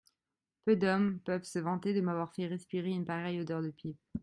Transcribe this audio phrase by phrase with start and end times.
[0.65, 3.99] Peu d'hommes peuvent se vanter de m'avoir fait respirer une pareille odeur de pipe.